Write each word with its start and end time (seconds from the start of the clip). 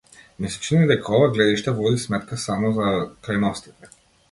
Ми 0.45 0.49
се 0.53 0.61
чини 0.67 0.87
дека 0.91 1.13
ова 1.17 1.27
гледиште 1.35 1.75
води 1.81 2.01
сметка 2.05 2.41
само 2.47 2.73
за 2.81 2.91
крајностите. 3.29 3.95